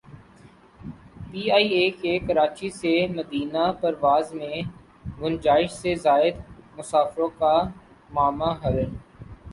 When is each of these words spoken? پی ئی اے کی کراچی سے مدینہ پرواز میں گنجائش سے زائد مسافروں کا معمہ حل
پی 1.29 1.41
ئی 1.55 1.67
اے 1.75 1.85
کی 1.99 2.13
کراچی 2.27 2.69
سے 2.79 2.93
مدینہ 3.17 3.63
پرواز 3.81 4.25
میں 4.39 4.55
گنجائش 5.21 5.71
سے 5.81 5.91
زائد 6.05 6.35
مسافروں 6.77 7.29
کا 7.39 7.53
معمہ 8.13 8.51
حل 8.63 8.77